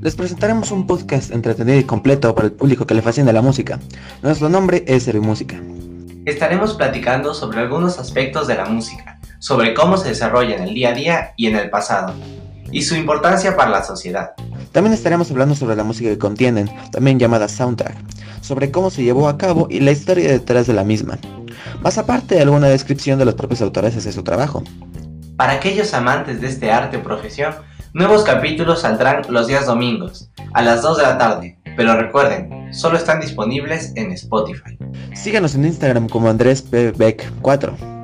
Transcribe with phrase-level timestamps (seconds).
[0.00, 3.80] Les presentaremos un podcast entretenido y completo para el público que le fascina la música.
[4.22, 5.60] Nuestro nombre es Música.
[6.24, 10.90] Estaremos platicando sobre algunos aspectos de la música, sobre cómo se desarrolla en el día
[10.90, 12.14] a día y en el pasado,
[12.70, 14.30] y su importancia para la sociedad.
[14.70, 17.96] También estaremos hablando sobre la música que contienen, también llamada soundtrack,
[18.40, 21.18] sobre cómo se llevó a cabo y la historia detrás de la misma.
[21.80, 24.62] Más aparte de alguna descripción de los propios autores hacia su trabajo.
[25.36, 27.54] Para aquellos amantes de este arte o profesión,
[27.92, 32.96] nuevos capítulos saldrán los días domingos, a las 2 de la tarde, pero recuerden, solo
[32.96, 34.78] están disponibles en Spotify.
[35.14, 36.92] Síganos en Instagram como Andrés P.
[36.92, 37.97] Beck 4.